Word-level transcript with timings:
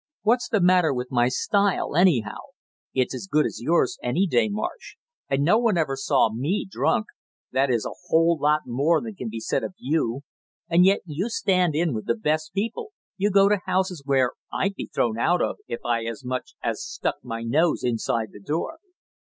What's 0.23 0.49
the 0.49 0.59
matter 0.61 0.95
with 0.95 1.11
my 1.11 1.27
style, 1.29 1.95
anyhow? 1.95 2.39
It's 2.91 3.13
as 3.13 3.27
good 3.31 3.45
as 3.45 3.61
yours 3.61 3.99
any 4.01 4.25
day, 4.25 4.49
Marsh; 4.49 4.95
and 5.29 5.43
no 5.43 5.59
one 5.59 5.77
ever 5.77 5.95
saw 5.95 6.33
me 6.33 6.67
drunk 6.67 7.05
that 7.51 7.69
is 7.69 7.85
a 7.85 7.93
whole 8.07 8.35
lot 8.41 8.61
more 8.65 8.99
than 8.99 9.13
can 9.13 9.29
be 9.29 9.39
said 9.39 9.63
of 9.63 9.75
you; 9.77 10.21
and 10.67 10.85
yet 10.85 11.01
you 11.05 11.29
stand 11.29 11.75
in 11.75 11.93
with 11.93 12.07
the 12.07 12.15
best 12.17 12.51
people, 12.55 12.93
you 13.15 13.29
go 13.29 13.47
to 13.47 13.59
houses 13.67 14.01
where 14.03 14.31
I'd 14.51 14.73
be 14.73 14.89
thrown 14.91 15.19
out 15.19 15.41
if 15.67 15.81
I 15.85 16.05
as 16.05 16.25
much 16.25 16.55
as 16.63 16.83
stuck 16.83 17.17
my 17.21 17.43
nose 17.43 17.83
inside 17.83 18.29
the 18.31 18.41
door!" 18.43 18.79